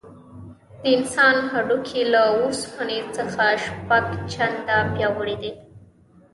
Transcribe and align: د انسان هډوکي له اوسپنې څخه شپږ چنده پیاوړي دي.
د 0.81 0.83
انسان 0.97 1.35
هډوکي 1.51 2.01
له 2.13 2.21
اوسپنې 2.43 2.99
څخه 3.15 3.43
شپږ 3.63 4.05
چنده 4.31 4.77
پیاوړي 4.93 5.35
دي. 5.43 5.51